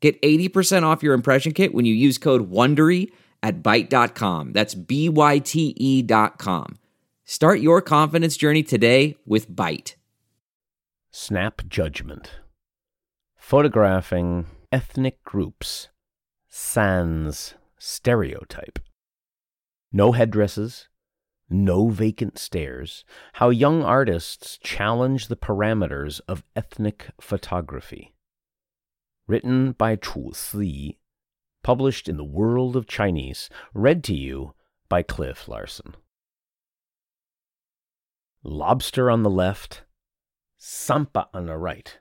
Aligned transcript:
Get 0.00 0.20
80% 0.22 0.84
off 0.84 1.02
your 1.02 1.14
impression 1.14 1.52
kit 1.52 1.74
when 1.74 1.84
you 1.84 1.94
use 1.94 2.18
code 2.18 2.50
WONDERY 2.50 3.10
at 3.42 3.62
Byte.com. 3.62 4.52
That's 4.52 4.74
B-Y-T-E 4.74 6.02
dot 6.02 6.38
com. 6.38 6.78
Start 7.24 7.60
your 7.60 7.82
confidence 7.82 8.36
journey 8.36 8.62
today 8.62 9.16
with 9.26 9.50
Byte. 9.50 9.94
Snap 11.10 11.62
Judgment 11.68 12.40
Photographing 13.36 14.46
ethnic 14.70 15.22
groups 15.24 15.88
sans 16.48 17.54
stereotype. 17.78 18.78
No 19.92 20.12
headdresses, 20.12 20.88
no 21.48 21.88
vacant 21.88 22.38
stares. 22.38 23.04
How 23.34 23.48
young 23.48 23.82
artists 23.82 24.58
challenge 24.62 25.28
the 25.28 25.36
parameters 25.36 26.20
of 26.28 26.44
ethnic 26.54 27.06
photography. 27.20 28.12
Written 29.28 29.72
by 29.72 29.94
Chu 29.94 30.32
Si, 30.32 30.98
published 31.62 32.08
in 32.08 32.16
the 32.16 32.24
World 32.24 32.74
of 32.74 32.86
Chinese, 32.86 33.50
read 33.74 34.02
to 34.04 34.14
you 34.14 34.54
by 34.88 35.02
Cliff 35.02 35.46
Larson. 35.46 35.94
Lobster 38.42 39.10
on 39.10 39.22
the 39.22 39.30
left, 39.30 39.82
Tsampa 40.58 41.28
on 41.34 41.44
the 41.44 41.58
right. 41.58 41.98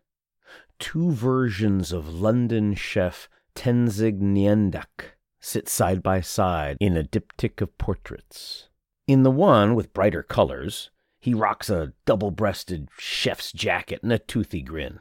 Two 0.80 1.12
versions 1.12 1.92
of 1.92 2.08
London 2.08 2.74
chef 2.74 3.28
Tenzing 3.56 4.22
Nyendak 4.22 5.18
sit 5.42 5.68
side 5.68 6.02
by 6.02 6.22
side 6.22 6.78
in 6.80 6.96
a 6.96 7.04
diptych 7.04 7.60
of 7.60 7.78
portraits. 7.78 8.70
In 9.06 9.24
the 9.24 9.32
one 9.32 9.76
with 9.76 9.94
brighter 9.94 10.24
colors, 10.24 10.92
he 11.20 11.34
rocks 11.34 11.70
a 11.70 11.94
double 12.06 12.32
breasted 12.32 12.88
chef's 12.98 13.52
jacket 13.52 14.00
and 14.02 14.14
a 14.14 14.20
toothy 14.20 14.62
grin, 14.62 15.00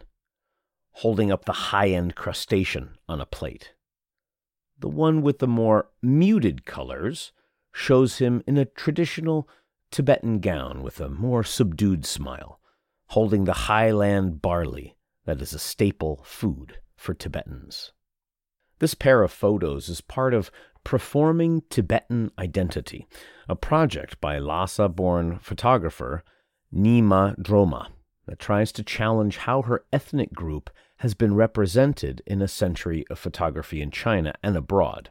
holding 1.00 1.30
up 1.30 1.44
the 1.44 1.52
high 1.52 1.88
end 1.88 2.14
crustacean 2.14 2.96
on 3.06 3.20
a 3.20 3.26
plate. 3.26 3.74
The 4.78 4.88
one 4.88 5.20
with 5.20 5.40
the 5.40 5.46
more 5.46 5.90
muted 6.00 6.64
colors 6.64 7.32
shows 7.74 8.16
him 8.16 8.42
in 8.46 8.56
a 8.56 8.64
traditional 8.64 9.46
Tibetan 9.90 10.40
gown 10.40 10.82
with 10.82 10.98
a 10.98 11.10
more 11.10 11.44
subdued 11.44 12.06
smile, 12.06 12.60
holding 13.08 13.44
the 13.44 13.68
highland 13.68 14.40
barley 14.40 14.96
that 15.26 15.42
is 15.42 15.52
a 15.52 15.58
staple 15.58 16.22
food 16.24 16.78
for 16.96 17.12
Tibetans. 17.12 17.92
This 18.78 18.94
pair 18.94 19.22
of 19.22 19.30
photos 19.30 19.90
is 19.90 20.00
part 20.00 20.32
of 20.32 20.50
Performing 20.82 21.62
Tibetan 21.68 22.30
Identity, 22.38 23.06
a 23.50 23.54
project 23.54 24.18
by 24.18 24.38
Lhasa 24.38 24.88
born 24.88 25.40
photographer 25.40 26.24
Nima 26.72 27.38
Droma 27.38 27.88
that 28.26 28.38
tries 28.38 28.72
to 28.72 28.82
challenge 28.82 29.38
how 29.38 29.62
her 29.62 29.84
ethnic 29.92 30.32
group 30.32 30.70
has 30.98 31.14
been 31.14 31.34
represented 31.34 32.22
in 32.26 32.42
a 32.42 32.48
century 32.48 33.04
of 33.10 33.18
photography 33.18 33.80
in 33.80 33.90
China 33.90 34.34
and 34.42 34.56
abroad. 34.56 35.10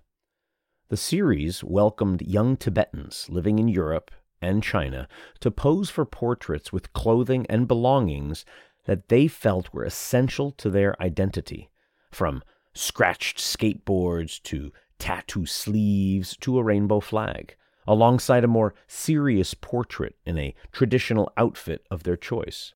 The 0.89 0.97
series 0.97 1.63
welcomed 1.63 2.21
young 2.21 2.57
Tibetans 2.57 3.27
living 3.29 3.59
in 3.59 3.67
Europe 3.67 4.11
and 4.41 4.61
China 4.61 5.07
to 5.39 5.49
pose 5.49 5.89
for 5.89 6.05
portraits 6.05 6.71
with 6.71 6.93
clothing 6.93 7.45
and 7.49 7.67
belongings 7.67 8.45
that 8.85 9.09
they 9.09 9.27
felt 9.27 9.73
were 9.73 9.83
essential 9.83 10.51
to 10.51 10.69
their 10.69 11.01
identity, 11.01 11.69
from 12.11 12.43
scratched 12.73 13.37
skateboards 13.39 14.41
to 14.43 14.71
tattoo 14.99 15.45
sleeves 15.45 16.37
to 16.37 16.57
a 16.59 16.63
rainbow 16.63 16.99
flag, 16.99 17.55
alongside 17.87 18.43
a 18.43 18.47
more 18.47 18.73
serious 18.87 19.53
portrait 19.53 20.15
in 20.25 20.37
a 20.37 20.55
traditional 20.71 21.31
outfit 21.37 21.85
of 21.89 22.03
their 22.03 22.17
choice. 22.17 22.73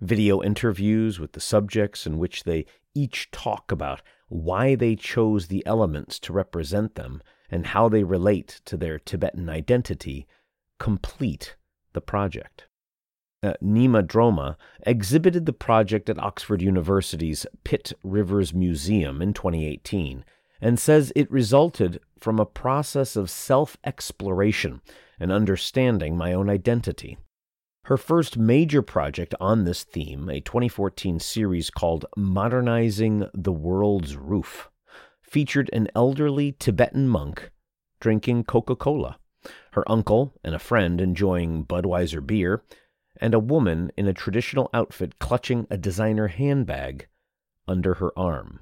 Video 0.00 0.42
interviews 0.42 1.20
with 1.20 1.32
the 1.32 1.40
subjects 1.40 2.06
in 2.06 2.18
which 2.18 2.44
they 2.44 2.64
each 2.94 3.30
talk 3.30 3.70
about 3.70 4.02
why 4.28 4.74
they 4.74 4.96
chose 4.96 5.48
the 5.48 5.64
elements 5.66 6.18
to 6.20 6.32
represent 6.32 6.94
them 6.94 7.22
and 7.50 7.66
how 7.66 7.88
they 7.88 8.04
relate 8.04 8.60
to 8.64 8.76
their 8.76 8.98
Tibetan 8.98 9.48
identity 9.48 10.26
complete 10.78 11.56
the 11.92 12.00
project. 12.00 12.66
Uh, 13.42 13.54
Nyima 13.62 14.02
Droma 14.02 14.56
exhibited 14.86 15.46
the 15.46 15.52
project 15.52 16.08
at 16.10 16.18
Oxford 16.18 16.60
University's 16.60 17.46
Pitt 17.64 17.92
Rivers 18.04 18.52
Museum 18.52 19.22
in 19.22 19.32
2018 19.32 20.24
and 20.60 20.78
says 20.78 21.12
it 21.16 21.30
resulted 21.30 22.00
from 22.18 22.38
a 22.38 22.46
process 22.46 23.16
of 23.16 23.30
self 23.30 23.78
exploration 23.84 24.82
and 25.18 25.32
understanding 25.32 26.16
my 26.16 26.32
own 26.34 26.50
identity. 26.50 27.16
Her 27.90 27.96
first 27.96 28.38
major 28.38 28.82
project 28.82 29.34
on 29.40 29.64
this 29.64 29.82
theme, 29.82 30.28
a 30.28 30.38
2014 30.40 31.18
series 31.18 31.70
called 31.70 32.06
Modernizing 32.16 33.28
the 33.34 33.50
World's 33.50 34.14
Roof, 34.14 34.70
featured 35.24 35.68
an 35.72 35.88
elderly 35.96 36.52
Tibetan 36.52 37.08
monk 37.08 37.50
drinking 37.98 38.44
Coca 38.44 38.76
Cola, 38.76 39.18
her 39.72 39.82
uncle 39.90 40.32
and 40.44 40.54
a 40.54 40.60
friend 40.60 41.00
enjoying 41.00 41.66
Budweiser 41.66 42.24
beer, 42.24 42.62
and 43.20 43.34
a 43.34 43.40
woman 43.40 43.90
in 43.96 44.06
a 44.06 44.14
traditional 44.14 44.70
outfit 44.72 45.18
clutching 45.18 45.66
a 45.68 45.76
designer 45.76 46.28
handbag 46.28 47.08
under 47.66 47.94
her 47.94 48.16
arm. 48.16 48.60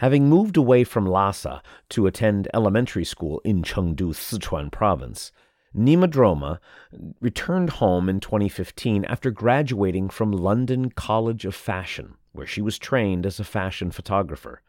Having 0.00 0.28
moved 0.28 0.58
away 0.58 0.84
from 0.84 1.06
Lhasa 1.06 1.62
to 1.88 2.06
attend 2.06 2.46
elementary 2.52 3.06
school 3.06 3.40
in 3.42 3.62
Chengdu, 3.62 4.12
Sichuan 4.12 4.70
province, 4.70 5.32
Nyima 5.76 6.06
Droma 6.06 6.58
returned 7.20 7.70
home 7.70 8.08
in 8.08 8.20
2015 8.20 9.04
after 9.06 9.30
graduating 9.30 10.10
from 10.10 10.30
London 10.30 10.90
College 10.90 11.44
of 11.44 11.54
Fashion, 11.54 12.14
where 12.32 12.46
she 12.46 12.60
was 12.60 12.78
trained 12.78 13.24
as 13.24 13.40
a 13.40 13.44
fashion 13.44 13.90
photographer. 13.90 14.62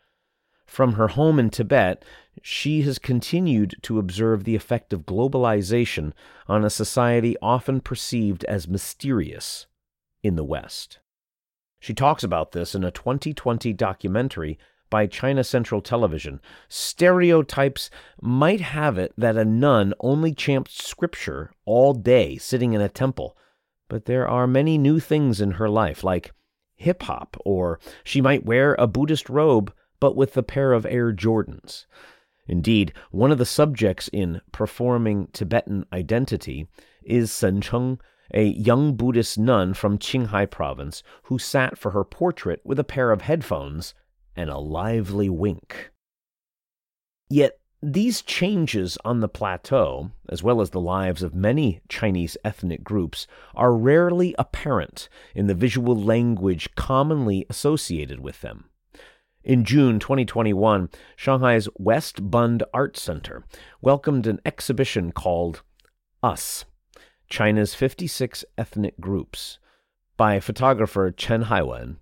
From 0.66 0.94
her 0.94 1.10
home 1.10 1.40
in 1.40 1.50
Tibet, 1.50 2.04
she 2.42 2.84
has 2.84 2.98
continued 2.98 3.76
to 3.82 4.00
observe 4.00 4.44
the 4.44 4.56
effect 4.56 4.94
of 4.94 5.06
globalization 5.06 6.14
on 6.48 6.64
a 6.64 6.70
society 6.70 7.36
often 7.42 7.82
perceived 7.82 8.46
as 8.46 8.68
mysterious 8.68 9.68
in 10.24 10.36
the 10.36 10.44
West. 10.44 11.00
She 11.80 11.94
talks 11.94 12.24
about 12.24 12.54
this 12.54 12.74
in 12.74 12.86
a 12.86 12.92
2020 12.92 13.74
documentary 13.74 14.58
by 14.94 15.08
China 15.08 15.44
Central 15.44 15.82
Television, 15.82 16.40
stereotypes 16.70 17.90
might 18.22 18.62
have 18.62 19.00
it 19.00 19.12
that 19.18 19.36
a 19.36 19.44
nun 19.44 19.92
only 20.02 20.36
chants 20.36 20.86
scripture 20.86 21.52
all 21.66 21.96
day 21.96 22.38
sitting 22.38 22.74
in 22.74 22.82
a 22.82 22.88
temple, 22.88 23.36
but 23.90 24.06
there 24.06 24.28
are 24.28 24.46
many 24.46 24.78
new 24.78 25.00
things 25.00 25.42
in 25.42 25.54
her 25.54 25.68
life, 25.68 26.04
like 26.04 26.32
hip 26.76 27.02
hop, 27.02 27.36
or 27.44 27.80
she 28.04 28.22
might 28.22 28.46
wear 28.46 28.76
a 28.76 28.86
Buddhist 28.86 29.30
robe 29.30 29.74
but 30.00 30.16
with 30.16 30.38
a 30.38 30.44
pair 30.44 30.74
of 30.74 30.86
Air 30.86 31.12
Jordans. 31.12 31.88
Indeed, 32.48 32.94
one 33.10 33.32
of 33.32 33.40
the 33.40 33.48
subjects 33.48 34.12
in 34.14 34.42
performing 34.52 35.28
Tibetan 35.34 35.88
identity 35.92 36.68
is 37.02 37.32
Sen 37.32 37.62
Cheng, 37.62 38.00
a 38.32 38.44
young 38.44 38.96
Buddhist 38.96 39.40
nun 39.40 39.74
from 39.74 39.98
Qinghai 39.98 40.52
province 40.52 41.02
who 41.24 41.40
sat 41.40 41.80
for 41.80 41.90
her 41.90 42.04
portrait 42.04 42.62
with 42.64 42.78
a 42.78 42.84
pair 42.84 43.10
of 43.10 43.24
headphones 43.24 43.96
and 44.36 44.50
a 44.50 44.58
lively 44.58 45.30
wink. 45.30 45.92
Yet 47.30 47.60
these 47.82 48.22
changes 48.22 48.98
on 49.04 49.20
the 49.20 49.28
plateau, 49.28 50.12
as 50.30 50.42
well 50.42 50.62
as 50.62 50.70
the 50.70 50.80
lives 50.80 51.22
of 51.22 51.36
many 51.36 51.82
Chinese 51.90 52.38
ethnic 52.46 52.82
groups, 52.82 53.28
are 53.56 53.76
rarely 53.76 54.34
apparent 54.40 55.10
in 55.36 55.48
the 55.48 55.54
visual 55.54 56.02
language 56.02 56.74
commonly 56.76 57.46
associated 57.50 58.22
with 58.22 58.40
them. 58.40 58.70
In 59.44 59.66
June 59.66 60.00
2021, 60.00 60.90
Shanghai's 61.18 61.68
West 61.76 62.32
Bund 62.32 62.64
Art 62.74 62.96
Center 62.96 63.44
welcomed 63.82 64.28
an 64.28 64.40
exhibition 64.46 65.12
called 65.12 65.64
Us 66.22 66.64
China's 67.30 67.76
56 67.76 68.46
Ethnic 68.58 68.98
Groups 69.02 69.60
by 70.16 70.40
photographer 70.40 71.12
Chen 71.12 71.46
Haiwen 71.46 71.98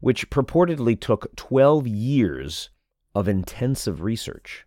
which 0.00 0.30
purportedly 0.30 0.98
took 0.98 1.34
12 1.36 1.86
years 1.86 2.70
of 3.14 3.28
intensive 3.28 4.02
research. 4.02 4.66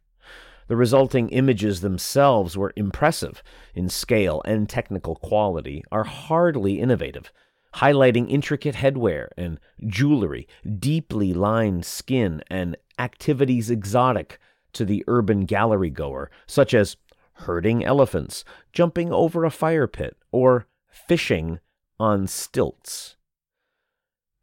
The 0.68 0.76
resulting 0.76 1.30
images 1.30 1.82
themselves 1.82 2.56
were 2.56 2.74
impressive 2.76 3.42
in 3.74 3.90
scale 3.90 4.42
and 4.46 4.70
technical 4.70 5.16
quality, 5.16 5.84
are 5.92 6.04
hardly 6.04 6.80
innovative, 6.80 7.32
highlighting 7.76 8.30
intricate 8.30 8.76
headwear 8.76 9.30
and 9.38 9.60
jewelry, 9.88 10.48
deeply 10.78 11.34
lined 11.34 11.86
skin, 11.86 12.44
and 12.50 12.78
activities 13.00 13.70
exotic 13.70 14.40
to 14.74 14.86
the 14.86 15.04
urban 15.08 15.46
gallery 15.46 15.90
goer, 15.90 16.30
such 16.46 16.74
as 16.74 16.98
herding 17.34 17.84
elephants, 17.84 18.44
jumping 18.74 19.12
over 19.12 19.46
a 19.46 19.52
fire 19.52 19.88
pit, 19.88 20.18
or 20.32 20.68
fishing 20.90 21.60
on 22.00 22.28
stilts. 22.28 23.16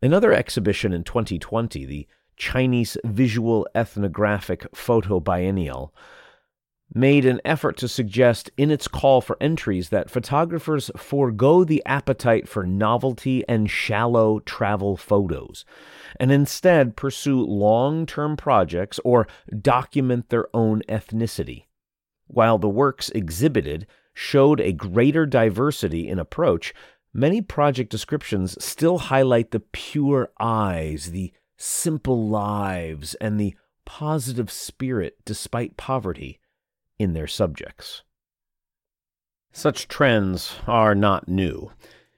Another 0.02 0.32
exhibition 0.32 0.92
in 0.92 1.04
2020, 1.04 1.86
the 1.86 2.06
Chinese 2.36 2.98
Visual 3.04 3.66
Ethnographic 3.74 4.66
Photo 4.74 5.20
Biennial, 5.20 5.94
made 6.94 7.24
an 7.24 7.40
effort 7.44 7.76
to 7.78 7.88
suggest 7.88 8.50
in 8.56 8.70
its 8.70 8.86
call 8.86 9.20
for 9.20 9.36
entries 9.40 9.88
that 9.88 10.10
photographers 10.10 10.90
forego 10.96 11.64
the 11.64 11.82
appetite 11.84 12.48
for 12.48 12.64
novelty 12.64 13.42
and 13.48 13.70
shallow 13.70 14.38
travel 14.40 14.96
photos 14.96 15.64
and 16.20 16.30
instead 16.30 16.96
pursue 16.96 17.40
long 17.40 18.06
term 18.06 18.36
projects 18.36 19.00
or 19.04 19.26
document 19.60 20.28
their 20.28 20.46
own 20.54 20.82
ethnicity. 20.88 21.64
While 22.28 22.58
the 22.58 22.68
works 22.68 23.10
exhibited 23.10 23.86
showed 24.14 24.60
a 24.60 24.72
greater 24.72 25.26
diversity 25.26 26.08
in 26.08 26.18
approach, 26.18 26.72
many 27.16 27.40
project 27.40 27.90
descriptions 27.90 28.62
still 28.62 28.98
highlight 28.98 29.50
the 29.50 29.60
pure 29.60 30.30
eyes, 30.38 31.10
the 31.12 31.32
simple 31.56 32.28
lives, 32.28 33.14
and 33.14 33.40
the 33.40 33.56
positive 33.86 34.50
spirit 34.50 35.16
despite 35.24 35.76
poverty 35.76 36.38
in 36.98 37.14
their 37.14 37.26
subjects. 37.26 38.02
Such 39.50 39.88
trends 39.88 40.56
are 40.66 40.94
not 40.94 41.28
new. 41.28 41.72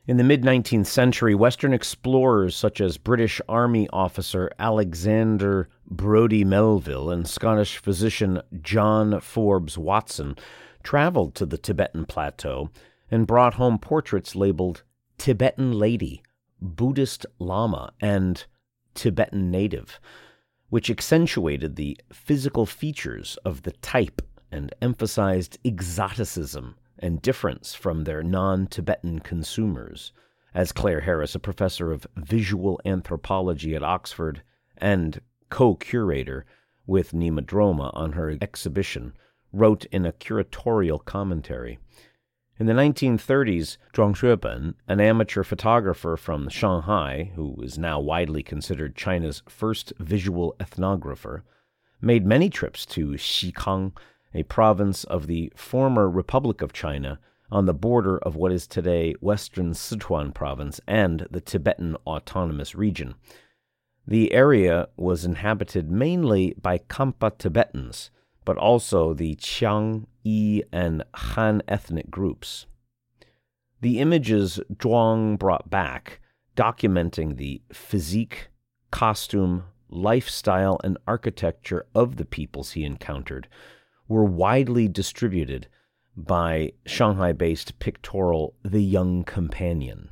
In 0.09 0.17
the 0.17 0.25
mid 0.25 0.43
19th 0.43 0.87
century, 0.87 1.35
Western 1.35 1.73
explorers 1.73 2.57
such 2.57 2.81
as 2.81 2.99
British 2.99 3.41
Army 3.49 3.89
officer 3.93 4.51
Alexander 4.59 5.69
Brodie 5.87 6.45
Melville 6.45 7.11
and 7.11 7.29
Scottish 7.29 7.77
physician 7.77 8.43
John 8.61 9.21
Forbes 9.21 9.79
Watson 9.79 10.35
traveled 10.83 11.35
to 11.37 11.47
the 11.47 11.59
Tibetan 11.59 12.07
plateau 12.07 12.71
and 13.11 13.27
brought 13.27 13.55
home 13.55 13.79
portraits 13.79 14.35
labeled 14.35 14.83
Tibetan 15.19 15.73
Lady, 15.73 16.23
Buddhist 16.63 17.27
Lama, 17.39 17.93
and 18.01 18.47
Tibetan 18.95 19.51
Native, 19.51 20.01
which 20.71 20.89
accentuated 20.89 21.77
the 21.77 21.99
physical 22.13 22.67
features 22.67 23.37
of 23.45 23.63
the 23.63 23.73
type 23.73 24.23
and 24.51 24.75
emphasized 24.81 25.59
exoticism 25.65 26.77
and 26.99 27.21
difference 27.21 27.75
from 27.75 28.05
their 28.05 28.23
non 28.23 28.67
Tibetan 28.67 29.19
consumers. 29.19 30.13
As 30.55 30.73
Clare 30.73 31.01
Harris, 31.01 31.35
a 31.35 31.39
professor 31.39 31.93
of 31.93 32.07
visual 32.17 32.81
anthropology 32.85 33.75
at 33.75 33.83
Oxford 33.83 34.43
and 34.77 35.21
co 35.51 35.75
curator 35.75 36.47
with 36.87 37.13
Nima 37.13 37.43
Droma 37.45 37.91
on 37.95 38.13
her 38.13 38.37
exhibition, 38.41 39.13
wrote 39.53 39.85
in 39.87 40.07
a 40.07 40.13
curatorial 40.13 41.05
commentary. 41.05 41.79
In 42.59 42.67
the 42.67 42.73
1930s, 42.73 43.77
Zhuang 43.93 44.17
Xueben, 44.17 44.75
an 44.89 45.01
amateur 45.01 45.45
photographer 45.45 46.17
from 46.17 46.49
Shanghai, 46.49 47.31
who 47.37 47.55
is 47.63 47.79
now 47.79 48.01
widely 48.01 48.43
considered 48.43 48.97
China's 48.97 49.45
first 49.49 49.93
visual 50.01 50.57
ethnographer, 50.59 51.43
made 52.01 52.27
many 52.27 52.51
trips 52.51 52.85
to 52.87 53.11
Xikang 53.11 53.93
a 54.35 54.43
province 54.43 55.05
of 55.05 55.29
the 55.29 55.53
former 55.55 56.11
Republic 56.11 56.61
of 56.61 56.73
China 56.73 57.21
on 57.49 57.67
the 57.67 57.75
border 57.75 58.19
of 58.19 58.35
what 58.35 58.51
is 58.51 58.67
today 58.67 59.15
Western 59.21 59.73
Sichuan 59.73 60.35
province 60.35 60.81
and 60.89 61.29
the 61.31 61.41
Tibetan 61.41 61.97
Autonomous 62.09 62.75
Region. 62.75 63.15
The 64.05 64.33
area 64.33 64.89
was 64.97 65.25
inhabited 65.25 65.93
mainly 65.93 66.55
by 66.61 66.79
Khampa 66.79 67.39
Tibetans, 67.39 68.11
but 68.49 68.57
also 68.57 69.13
the 69.13 69.35
Qiang, 69.35 70.07
Yi, 70.23 70.63
and 70.73 71.05
Han 71.15 71.61
ethnic 71.69 72.11
groups. 72.11 72.65
The 73.83 73.99
images 73.99 74.59
Zhuang 74.73 75.39
brought 75.39 75.69
back, 75.69 76.23
documenting 76.57 77.37
the 77.37 77.61
physique, 77.71 78.49
costume, 78.91 79.65
lifestyle, 79.91 80.81
and 80.83 80.97
architecture 81.07 81.85
of 81.95 82.17
the 82.17 82.25
peoples 82.25 82.71
he 82.71 82.85
encountered, 82.85 83.49
were 84.09 84.25
widely 84.25 84.89
distributed 84.89 85.69
by 86.17 86.73
Shanghai 86.87 87.35
based 87.35 87.79
pictorial 87.81 88.55
The 88.65 88.83
Young 88.83 89.25
Companion. 89.25 90.09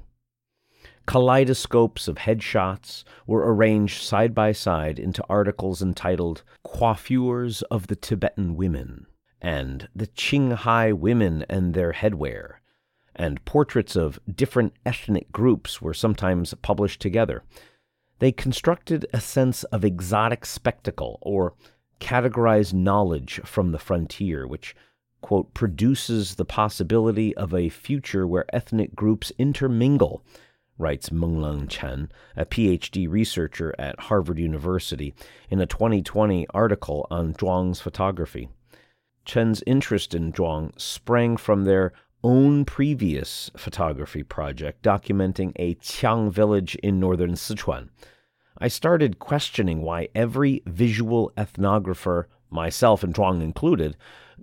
Kaleidoscopes 1.06 2.08
of 2.08 2.16
headshots 2.16 3.04
were 3.26 3.54
arranged 3.54 4.02
side 4.02 4.34
by 4.34 4.52
side 4.52 4.98
into 4.98 5.24
articles 5.28 5.80
entitled 5.80 6.42
Coiffures 6.64 7.62
of 7.62 7.86
the 7.86 7.96
Tibetan 7.96 8.56
Women 8.56 9.06
and 9.40 9.88
The 9.94 10.08
Qinghai 10.08 10.92
Women 10.92 11.44
and 11.48 11.74
Their 11.74 11.92
Headwear, 11.92 12.56
and 13.14 13.44
portraits 13.44 13.94
of 13.94 14.18
different 14.30 14.72
ethnic 14.84 15.30
groups 15.30 15.80
were 15.80 15.94
sometimes 15.94 16.52
published 16.54 17.00
together. 17.00 17.44
They 18.18 18.32
constructed 18.32 19.06
a 19.12 19.20
sense 19.20 19.62
of 19.64 19.84
exotic 19.84 20.44
spectacle 20.44 21.18
or 21.22 21.54
categorized 22.00 22.74
knowledge 22.74 23.40
from 23.44 23.72
the 23.72 23.78
frontier, 23.78 24.46
which, 24.46 24.74
quote, 25.20 25.54
produces 25.54 26.34
the 26.34 26.44
possibility 26.44 27.34
of 27.36 27.54
a 27.54 27.68
future 27.68 28.26
where 28.26 28.54
ethnic 28.54 28.94
groups 28.94 29.32
intermingle, 29.38 30.24
writes 30.78 31.10
Menglang 31.10 31.68
Chen, 31.68 32.10
a 32.36 32.44
PhD 32.44 33.08
researcher 33.08 33.74
at 33.78 33.98
Harvard 34.00 34.38
University, 34.38 35.14
in 35.50 35.60
a 35.60 35.66
2020 35.66 36.46
article 36.52 37.06
on 37.10 37.34
Zhuang's 37.34 37.80
photography. 37.80 38.48
Chen's 39.24 39.62
interest 39.66 40.14
in 40.14 40.32
Zhuang 40.32 40.78
sprang 40.80 41.36
from 41.36 41.64
their 41.64 41.92
own 42.22 42.64
previous 42.64 43.50
photography 43.56 44.22
project 44.22 44.82
documenting 44.82 45.52
a 45.56 45.74
Qiang 45.76 46.30
village 46.30 46.74
in 46.76 46.98
northern 46.98 47.32
Sichuan. 47.32 47.88
I 48.58 48.68
started 48.68 49.18
questioning 49.18 49.82
why 49.82 50.08
every 50.14 50.62
visual 50.66 51.32
ethnographer, 51.36 52.24
myself 52.50 53.02
and 53.02 53.14
Zhuang 53.14 53.42
included, 53.42 53.96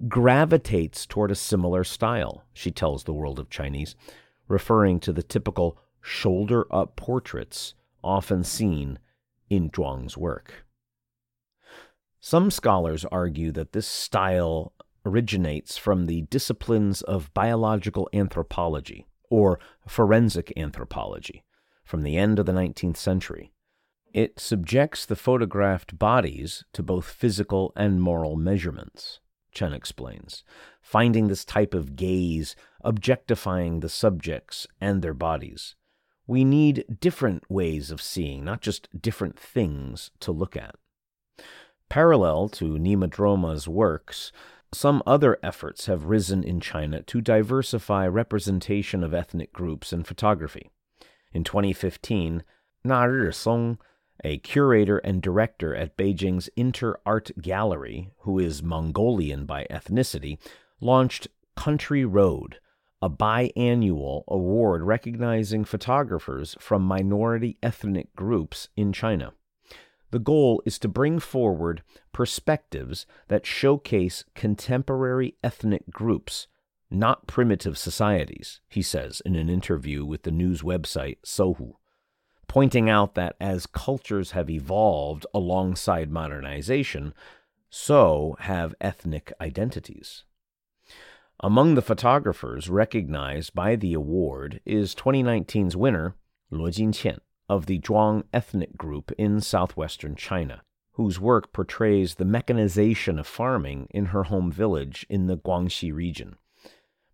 gravitates 0.07 1.05
toward 1.05 1.31
a 1.31 1.35
similar 1.35 1.83
style, 1.83 2.43
she 2.53 2.71
tells 2.71 3.03
the 3.03 3.13
world 3.13 3.39
of 3.39 3.49
Chinese, 3.49 3.95
referring 4.47 4.99
to 4.99 5.11
the 5.11 5.23
typical 5.23 5.79
shoulder 6.03 6.67
up 6.71 6.95
portraits 6.95 7.73
often 8.03 8.43
seen 8.43 8.99
in 9.49 9.71
Zhuang's 9.71 10.15
work. 10.15 10.65
Some 12.19 12.51
scholars 12.51 13.05
argue 13.05 13.51
that 13.53 13.73
this 13.73 13.87
style 13.87 14.73
originates 15.05 15.77
from 15.77 16.05
the 16.05 16.21
disciplines 16.23 17.01
of 17.01 17.33
biological 17.33 18.07
anthropology 18.13 19.07
or 19.29 19.59
forensic 19.87 20.53
anthropology 20.55 21.43
from 21.83 22.03
the 22.03 22.17
end 22.17 22.37
of 22.37 22.45
the 22.45 22.53
19th 22.53 22.97
century 22.97 23.51
it 24.13 24.39
subjects 24.39 25.07
the 25.07 25.15
photographed 25.15 25.97
bodies 25.97 26.63
to 26.73 26.83
both 26.83 27.05
physical 27.05 27.73
and 27.75 27.99
moral 27.99 28.35
measurements, 28.35 29.19
Chen 29.51 29.73
explains, 29.73 30.43
finding 30.83 31.27
this 31.27 31.43
type 31.43 31.73
of 31.73 31.95
gaze 31.95 32.55
objectifying 32.83 33.79
the 33.79 33.89
subjects 33.89 34.67
and 34.79 35.01
their 35.01 35.15
bodies. 35.15 35.75
We 36.27 36.43
need 36.43 36.99
different 36.99 37.49
ways 37.49 37.91
of 37.91 38.01
seeing, 38.01 38.43
not 38.43 38.61
just 38.61 38.87
different 39.01 39.37
things 39.37 40.11
to 40.21 40.31
look 40.31 40.55
at. 40.55 40.75
Parallel 41.89 42.49
to 42.49 42.73
Nima 42.73 43.09
Droma's 43.09 43.67
works, 43.67 44.31
some 44.73 45.03
other 45.05 45.37
efforts 45.43 45.85
have 45.85 46.05
risen 46.05 46.43
in 46.43 46.59
China 46.59 47.03
to 47.03 47.21
diversify 47.21 48.07
representation 48.07 49.03
of 49.03 49.13
ethnic 49.13 49.53
groups 49.53 49.93
in 49.93 50.03
photography. 50.03 50.69
In 51.33 51.43
2015, 51.43 52.43
Na 52.83 53.31
Song 53.31 53.77
a 54.23 54.37
curator 54.37 54.99
and 54.99 55.21
director 55.21 55.75
at 55.75 55.97
Beijing's 55.97 56.49
Inter 56.55 56.97
Art 57.05 57.31
Gallery, 57.41 58.11
who 58.19 58.39
is 58.39 58.63
Mongolian 58.63 59.45
by 59.45 59.65
ethnicity, 59.69 60.37
launched 60.79 61.27
Country 61.55 62.05
Road, 62.05 62.59
a 63.03 63.09
biannual 63.09 64.23
award 64.29 64.81
recognizing 64.81 65.65
photographers 65.65 66.55
from 66.57 66.81
minority 66.81 67.57
ethnic 67.61 68.15
groups 68.15 68.69
in 68.77 68.93
China. 68.93 69.33
The 70.11 70.19
goal 70.19 70.63
is 70.65 70.79
to 70.79 70.87
bring 70.87 71.19
forward 71.19 71.83
perspectives 72.13 73.05
that 73.27 73.45
showcase 73.45 74.23
contemporary 74.35 75.35
ethnic 75.43 75.89
groups, 75.89 76.47
not 76.89 77.27
primitive 77.27 77.77
societies, 77.77 78.61
he 78.69 78.81
says 78.81 79.21
in 79.25 79.35
an 79.35 79.49
interview 79.49 80.05
with 80.05 80.23
the 80.23 80.31
news 80.31 80.61
website 80.61 81.17
Sohu 81.25 81.73
pointing 82.53 82.87
out 82.87 83.15
that 83.15 83.35
as 83.41 83.65
cultures 83.65 84.31
have 84.31 84.47
evolved 84.47 85.25
alongside 85.33 86.11
modernization, 86.11 87.11
so 87.67 88.35
have 88.41 88.75
ethnic 88.79 89.33
identities. 89.41 90.23
Among 91.39 91.75
the 91.75 91.81
photographers 91.81 92.69
recognized 92.69 93.53
by 93.53 93.75
the 93.75 93.93
award 93.93 94.61
is 94.65 94.95
2019's 94.95 95.75
winner, 95.75 96.15
Luo 96.51 96.69
Jinqian, 96.69 97.19
of 97.49 97.65
the 97.65 97.79
Zhuang 97.79 98.23
ethnic 98.31 98.77
group 98.77 99.11
in 99.17 99.41
southwestern 99.41 100.15
China. 100.15 100.61
whose 100.93 101.19
work 101.19 101.51
portrays 101.51 102.15
the 102.15 102.25
mechanization 102.25 103.17
of 103.17 103.27
farming 103.27 103.87
in 103.89 104.07
her 104.07 104.23
home 104.23 104.51
village 104.51 105.05
in 105.09 105.27
the 105.27 105.37
Guangxi 105.37 105.91
region. 105.91 106.35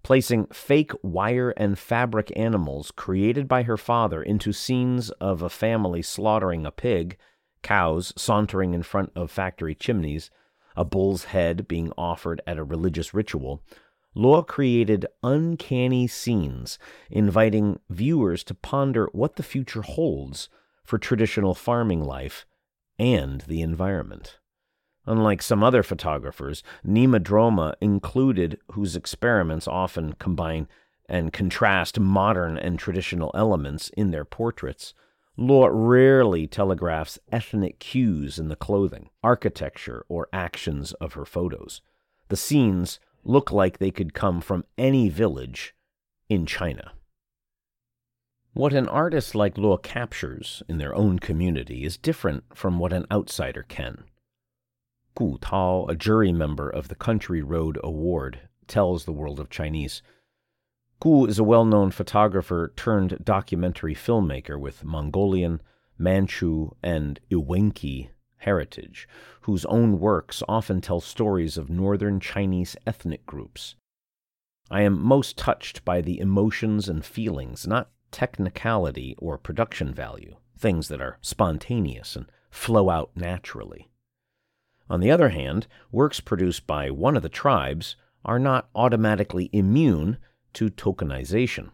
Placing 0.03 0.47
fake 0.47 0.91
wire 1.01 1.51
and 1.51 1.77
fabric 1.77 2.31
animals 2.35 2.91
created 2.91 3.47
by 3.47 3.63
her 3.63 3.77
father 3.77 4.21
into 4.21 4.51
scenes 4.51 5.11
of 5.11 5.41
a 5.41 5.49
family 5.49 6.01
slaughtering 6.01 6.65
a 6.65 6.71
pig, 6.71 7.17
cows 7.61 8.13
sauntering 8.17 8.73
in 8.73 8.83
front 8.83 9.11
of 9.15 9.31
factory 9.31 9.75
chimneys, 9.75 10.29
a 10.75 10.85
bull's 10.85 11.25
head 11.25 11.67
being 11.67 11.91
offered 11.97 12.41
at 12.47 12.57
a 12.57 12.63
religious 12.63 13.13
ritual, 13.13 13.61
Luo 14.15 14.45
created 14.45 15.05
uncanny 15.23 16.07
scenes, 16.07 16.79
inviting 17.09 17.79
viewers 17.89 18.43
to 18.43 18.53
ponder 18.53 19.09
what 19.11 19.35
the 19.35 19.43
future 19.43 19.83
holds 19.83 20.49
for 20.83 20.97
traditional 20.97 21.53
farming 21.53 22.03
life 22.03 22.45
and 22.97 23.41
the 23.41 23.61
environment. 23.61 24.39
Unlike 25.05 25.41
some 25.41 25.63
other 25.63 25.83
photographers, 25.83 26.63
Nima 26.85 27.19
Droma 27.19 27.73
included 27.81 28.59
whose 28.71 28.95
experiments 28.95 29.67
often 29.67 30.13
combine 30.13 30.67
and 31.07 31.33
contrast 31.33 31.99
modern 31.99 32.57
and 32.57 32.77
traditional 32.77 33.31
elements 33.33 33.89
in 33.97 34.11
their 34.11 34.25
portraits, 34.25 34.93
Luo 35.37 35.69
rarely 35.71 36.45
telegraphs 36.47 37.17
ethnic 37.31 37.79
cues 37.79 38.37
in 38.37 38.49
the 38.49 38.55
clothing, 38.55 39.09
architecture, 39.23 40.05
or 40.09 40.27
actions 40.33 40.93
of 40.93 41.13
her 41.13 41.25
photos. 41.25 41.81
The 42.27 42.35
scenes 42.35 42.99
look 43.29 43.51
like 43.51 43.77
they 43.77 43.91
could 43.91 44.15
come 44.15 44.41
from 44.41 44.65
any 44.75 45.07
village 45.07 45.75
in 46.29 46.47
China. 46.47 46.93
What 48.53 48.73
an 48.73 48.87
artist 48.87 49.35
like 49.35 49.53
Luo 49.53 49.81
captures 49.81 50.63
in 50.67 50.79
their 50.79 50.95
own 50.95 51.19
community 51.19 51.85
is 51.85 51.95
different 51.95 52.43
from 52.55 52.79
what 52.79 52.91
an 52.91 53.05
outsider 53.11 53.61
can. 53.61 54.05
Gu 55.13 55.37
Tao, 55.37 55.85
a 55.87 55.95
jury 55.95 56.31
member 56.31 56.67
of 56.67 56.87
the 56.87 56.95
Country 56.95 57.43
Road 57.43 57.77
Award, 57.83 58.49
tells 58.67 59.05
the 59.05 59.13
world 59.13 59.39
of 59.39 59.51
Chinese. 59.51 60.01
Gu 60.99 61.27
is 61.27 61.37
a 61.37 61.43
well 61.43 61.65
known 61.65 61.91
photographer 61.91 62.73
turned 62.75 63.23
documentary 63.23 63.93
filmmaker 63.93 64.59
with 64.59 64.83
Mongolian, 64.83 65.61
Manchu, 65.99 66.71
and 66.81 67.19
Ewenki 67.29 68.09
heritage, 68.39 69.07
whose 69.41 69.65
own 69.65 69.99
works 69.99 70.43
often 70.47 70.81
tell 70.81 70.99
stories 70.99 71.57
of 71.57 71.69
northern 71.69 72.19
Chinese 72.19 72.75
ethnic 72.85 73.25
groups. 73.25 73.75
I 74.69 74.81
am 74.81 75.01
most 75.01 75.37
touched 75.37 75.83
by 75.85 76.01
the 76.01 76.19
emotions 76.19 76.89
and 76.89 77.03
feelings, 77.03 77.65
not 77.65 77.89
technicality 78.11 79.15
or 79.17 79.37
production 79.37 79.93
value, 79.93 80.35
things 80.57 80.87
that 80.89 81.01
are 81.01 81.17
spontaneous 81.21 82.15
and 82.15 82.25
flow 82.51 82.89
out 82.89 83.11
naturally. 83.15 83.89
On 84.89 84.99
the 84.99 85.11
other 85.11 85.29
hand, 85.29 85.67
works 85.91 86.19
produced 86.19 86.65
by 86.65 86.89
one 86.89 87.15
of 87.15 87.23
the 87.23 87.29
tribes 87.29 87.95
are 88.25 88.39
not 88.39 88.69
automatically 88.75 89.49
immune 89.53 90.17
to 90.53 90.69
tokenization. 90.69 91.69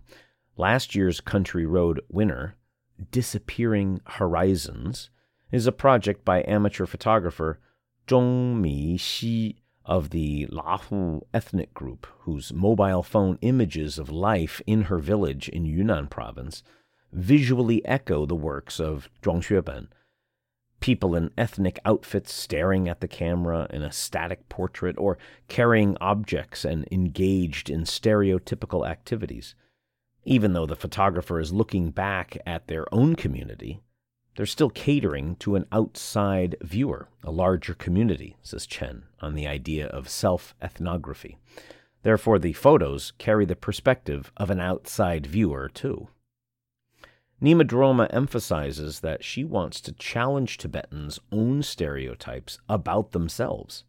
Last 0.57 0.95
year's 0.95 1.21
Country 1.21 1.65
Road 1.65 2.01
winner, 2.09 2.55
Disappearing 3.11 4.01
Horizons, 4.05 5.09
is 5.51 5.67
a 5.67 5.71
project 5.71 6.25
by 6.25 6.43
amateur 6.47 6.85
photographer 6.85 7.59
Zhong 8.07 8.59
Mi 8.59 8.97
Xi 8.97 9.57
of 9.85 10.09
the 10.09 10.47
Lahu 10.47 11.21
ethnic 11.33 11.73
group, 11.73 12.07
whose 12.21 12.53
mobile 12.53 13.03
phone 13.03 13.37
images 13.41 13.99
of 13.99 14.09
life 14.09 14.61
in 14.65 14.83
her 14.83 14.97
village 14.97 15.49
in 15.49 15.65
Yunnan 15.65 16.07
province 16.07 16.63
visually 17.11 17.85
echo 17.85 18.25
the 18.25 18.35
works 18.35 18.79
of 18.79 19.09
Zhuang 19.21 19.41
Xueben 19.41 19.87
people 20.85 21.15
in 21.15 21.31
ethnic 21.35 21.79
outfits 21.83 22.31
staring 22.31 22.87
at 22.87 23.01
the 23.01 23.07
camera 23.07 23.67
in 23.71 23.81
a 23.81 23.91
static 23.91 24.47
portrait 24.49 24.95
or 24.99 25.17
carrying 25.47 25.97
objects 25.99 26.63
and 26.63 26.87
engaged 26.91 27.71
in 27.71 27.81
stereotypical 27.81 28.87
activities. 28.87 29.55
Even 30.25 30.53
though 30.53 30.67
the 30.67 30.75
photographer 30.75 31.39
is 31.39 31.51
looking 31.51 31.89
back 31.89 32.37
at 32.45 32.67
their 32.67 32.85
own 32.93 33.15
community, 33.15 33.81
they're 34.35 34.45
still 34.45 34.69
catering 34.69 35.35
to 35.37 35.55
an 35.55 35.65
outside 35.71 36.55
viewer, 36.61 37.07
a 37.23 37.31
larger 37.31 37.73
community, 37.73 38.35
says 38.41 38.67
Chen, 38.67 39.03
on 39.21 39.33
the 39.33 39.47
idea 39.47 39.87
of 39.87 40.09
self 40.09 40.55
ethnography. 40.61 41.37
Therefore, 42.03 42.37
the 42.37 42.53
photos 42.53 43.13
carry 43.17 43.45
the 43.45 43.55
perspective 43.55 44.31
of 44.37 44.49
an 44.49 44.59
outside 44.59 45.25
viewer, 45.25 45.69
too. 45.69 46.09
Nima 47.41 47.63
Droma 47.63 48.07
emphasizes 48.13 48.99
that 48.99 49.23
she 49.23 49.43
wants 49.43 49.81
to 49.81 49.91
challenge 49.91 50.57
Tibetans' 50.57 51.19
own 51.31 51.63
stereotypes 51.63 52.59
about 52.69 53.11
themselves. 53.11 53.83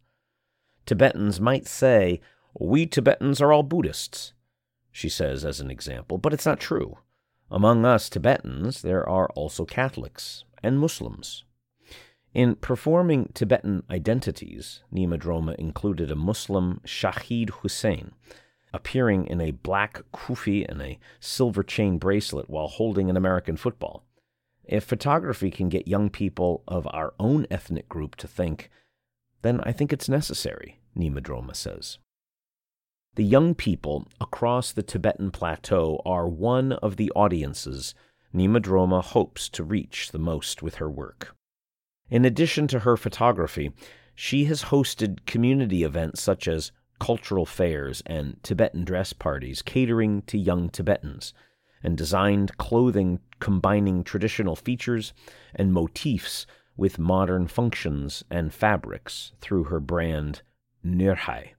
Tibetans 0.85 1.39
might 1.39 1.67
say, 1.67 2.19
We 2.57 2.85
Tibetans 2.85 3.41
are 3.41 3.53
all 3.53 3.63
Buddhists, 3.63 4.33
she 4.91 5.09
says 5.09 5.45
as 5.45 5.59
an 5.59 5.69
example, 5.69 6.17
but 6.17 6.33
it's 6.33 6.45
not 6.45 6.59
true. 6.59 6.97
Among 7.49 7.85
us 7.85 8.09
Tibetans, 8.09 8.81
there 8.81 9.07
are 9.07 9.29
also 9.29 9.65
Catholics 9.65 10.43
and 10.61 10.79
Muslims. 10.79 11.45
In 12.33 12.55
performing 12.55 13.31
Tibetan 13.33 13.83
identities, 13.89 14.83
Nima 14.93 15.17
Droma 15.17 15.55
included 15.55 16.11
a 16.11 16.15
Muslim 16.15 16.81
Shahid 16.85 17.49
Hussein, 17.49 18.11
appearing 18.73 19.27
in 19.27 19.39
a 19.39 19.51
black 19.51 20.01
kufi 20.13 20.65
and 20.67 20.81
a 20.81 20.99
silver 21.19 21.63
chain 21.63 21.97
bracelet 21.97 22.49
while 22.49 22.67
holding 22.67 23.09
an 23.09 23.17
American 23.17 23.55
football. 23.55 24.03
If 24.65 24.83
photography 24.83 25.49
can 25.49 25.69
get 25.69 25.87
young 25.87 26.09
people 26.09 26.63
of 26.67 26.85
our 26.91 27.13
own 27.17 27.47
ethnic 27.49 27.87
group 27.87 28.17
to 28.17 28.27
think, 28.27 28.69
then 29.41 29.61
I 29.61 29.71
think 29.71 29.93
it's 29.93 30.09
necessary, 30.09 30.79
Nima 30.97 31.21
Droma 31.21 31.55
says. 31.55 31.97
The 33.17 33.23
young 33.23 33.55
people 33.55 34.07
across 34.21 34.71
the 34.71 34.83
Tibetan 34.83 35.31
plateau 35.31 35.99
are 36.05 36.27
one 36.27 36.73
of 36.73 36.97
the 36.97 37.11
audiences 37.15 37.95
Nima 38.31 38.61
Droma 38.61 39.03
hopes 39.03 39.49
to 39.49 39.63
reach 39.63 40.11
the 40.11 40.19
most 40.19 40.61
with 40.61 40.75
her 40.75 40.87
work. 40.87 41.35
In 42.11 42.25
addition 42.25 42.67
to 42.67 42.81
her 42.81 42.95
photography, 42.95 43.71
she 44.13 44.45
has 44.45 44.65
hosted 44.65 45.25
community 45.25 45.83
events 45.83 46.21
such 46.21 46.47
as 46.47 46.71
cultural 46.99 47.47
fairs, 47.47 48.03
and 48.05 48.37
Tibetan 48.43 48.85
dress 48.85 49.13
parties 49.13 49.63
catering 49.63 50.21
to 50.27 50.37
young 50.37 50.69
Tibetans, 50.69 51.33
and 51.81 51.97
designed 51.97 52.55
clothing 52.59 53.19
combining 53.39 54.03
traditional 54.03 54.55
features 54.55 55.11
and 55.55 55.73
motifs 55.73 56.45
with 56.75 56.99
modern 56.99 57.47
functions 57.47 58.23
and 58.29 58.53
fabrics 58.53 59.31
through 59.41 59.63
her 59.63 59.79
brand 59.79 60.43
Nurhai. 60.85 61.53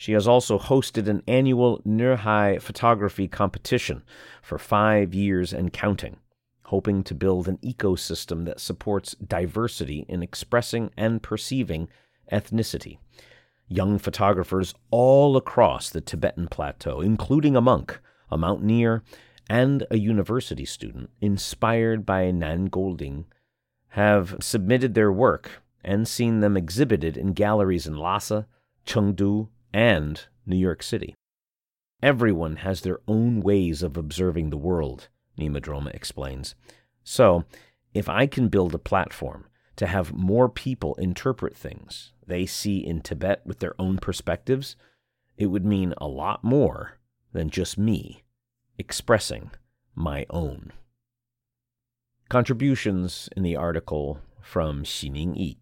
She 0.00 0.12
has 0.12 0.26
also 0.26 0.58
hosted 0.58 1.08
an 1.08 1.22
annual 1.28 1.82
Nurhai 1.86 2.58
photography 2.62 3.28
competition 3.28 4.02
for 4.40 4.56
five 4.56 5.12
years 5.12 5.52
and 5.52 5.74
counting, 5.74 6.16
hoping 6.62 7.02
to 7.02 7.14
build 7.14 7.46
an 7.46 7.58
ecosystem 7.58 8.46
that 8.46 8.60
supports 8.60 9.14
diversity 9.16 10.06
in 10.08 10.22
expressing 10.22 10.90
and 10.96 11.22
perceiving 11.22 11.90
ethnicity. 12.32 12.96
Young 13.68 13.98
photographers 13.98 14.72
all 14.90 15.36
across 15.36 15.90
the 15.90 16.00
Tibetan 16.00 16.48
plateau, 16.48 17.02
including 17.02 17.54
a 17.54 17.60
monk, 17.60 18.00
a 18.30 18.38
mountaineer, 18.38 19.02
and 19.50 19.86
a 19.90 19.98
university 19.98 20.64
student 20.64 21.10
inspired 21.20 22.06
by 22.06 22.30
Nan 22.30 22.70
Goldin, 22.70 23.26
have 23.88 24.36
submitted 24.40 24.94
their 24.94 25.12
work 25.12 25.62
and 25.84 26.08
seen 26.08 26.40
them 26.40 26.56
exhibited 26.56 27.18
in 27.18 27.34
galleries 27.34 27.86
in 27.86 27.98
Lhasa, 27.98 28.46
Chengdu, 28.86 29.48
and 29.72 30.26
New 30.46 30.56
York 30.56 30.82
City. 30.82 31.14
Everyone 32.02 32.56
has 32.56 32.80
their 32.80 33.00
own 33.06 33.40
ways 33.40 33.82
of 33.82 33.96
observing 33.96 34.50
the 34.50 34.56
world, 34.56 35.08
Nima 35.38 35.60
Droma 35.60 35.94
explains. 35.94 36.54
So, 37.04 37.44
if 37.92 38.08
I 38.08 38.26
can 38.26 38.48
build 38.48 38.74
a 38.74 38.78
platform 38.78 39.46
to 39.76 39.86
have 39.86 40.12
more 40.12 40.48
people 40.48 40.94
interpret 40.94 41.56
things 41.56 42.12
they 42.26 42.46
see 42.46 42.78
in 42.78 43.00
Tibet 43.00 43.42
with 43.44 43.58
their 43.58 43.74
own 43.78 43.98
perspectives, 43.98 44.76
it 45.36 45.46
would 45.46 45.64
mean 45.64 45.94
a 45.98 46.06
lot 46.06 46.44
more 46.44 46.98
than 47.32 47.50
just 47.50 47.78
me 47.78 48.22
expressing 48.78 49.50
my 49.94 50.26
own. 50.30 50.72
Contributions 52.28 53.28
in 53.36 53.42
the 53.42 53.56
article 53.56 54.20
from 54.40 54.84
Xining 54.84 55.36
Yi. 55.36 55.59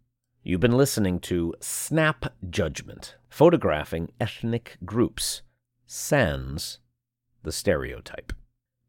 You've 0.48 0.60
been 0.60 0.78
listening 0.78 1.20
to 1.28 1.52
Snap 1.60 2.32
Judgment, 2.48 3.16
photographing 3.28 4.12
ethnic 4.18 4.78
groups, 4.82 5.42
sans 5.86 6.78
the 7.42 7.52
stereotype. 7.52 8.32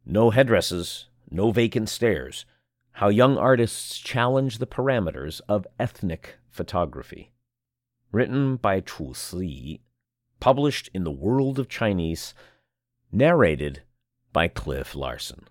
No 0.05 0.29
headdresses, 0.29 1.07
no 1.29 1.51
vacant 1.51 1.89
stares. 1.89 2.45
How 2.93 3.09
young 3.09 3.37
artists 3.37 3.97
challenge 3.97 4.59
the 4.59 4.67
parameters 4.67 5.41
of 5.49 5.67
ethnic 5.77 6.37
photography 6.49 7.33
written 8.13 8.55
by 8.55 8.79
Chu 8.79 9.13
Si, 9.13 9.81
published 10.39 10.89
in 10.93 11.03
the 11.03 11.11
World 11.11 11.59
of 11.59 11.67
Chinese, 11.67 12.33
narrated 13.11 13.81
by 14.31 14.47
Cliff 14.47 14.95
Larson. 14.95 15.49